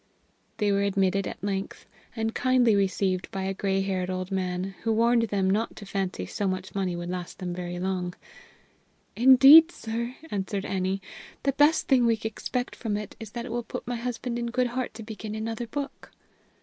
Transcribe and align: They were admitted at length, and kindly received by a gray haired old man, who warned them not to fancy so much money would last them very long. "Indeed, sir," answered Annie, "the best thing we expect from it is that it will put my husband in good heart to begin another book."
They 0.57 0.71
were 0.71 0.81
admitted 0.81 1.27
at 1.27 1.43
length, 1.43 1.85
and 2.15 2.33
kindly 2.33 2.75
received 2.75 3.29
by 3.29 3.43
a 3.43 3.53
gray 3.53 3.81
haired 3.81 4.09
old 4.09 4.31
man, 4.31 4.73
who 4.81 4.91
warned 4.91 5.27
them 5.27 5.47
not 5.47 5.75
to 5.75 5.85
fancy 5.85 6.25
so 6.25 6.47
much 6.47 6.73
money 6.73 6.95
would 6.95 7.11
last 7.11 7.37
them 7.37 7.53
very 7.53 7.77
long. 7.77 8.15
"Indeed, 9.15 9.71
sir," 9.71 10.15
answered 10.31 10.65
Annie, 10.65 11.03
"the 11.43 11.51
best 11.51 11.87
thing 11.87 12.07
we 12.07 12.19
expect 12.23 12.75
from 12.75 12.97
it 12.97 13.15
is 13.19 13.33
that 13.33 13.45
it 13.45 13.51
will 13.51 13.61
put 13.61 13.85
my 13.85 13.97
husband 13.97 14.39
in 14.39 14.47
good 14.47 14.65
heart 14.73 14.95
to 14.95 15.03
begin 15.03 15.35
another 15.35 15.67
book." 15.67 16.09